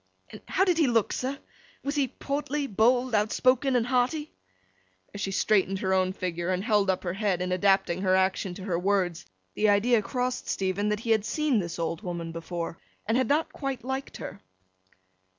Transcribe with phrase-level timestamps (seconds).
[0.31, 1.37] 'And how did he look, sir?
[1.83, 4.31] Was he portly, bold, outspoken, and hearty?'
[5.13, 8.55] As she straightened her own figure, and held up her head in adapting her action
[8.55, 12.79] to her words, the idea crossed Stephen that he had seen this old woman before,
[13.05, 14.41] and had not quite liked her.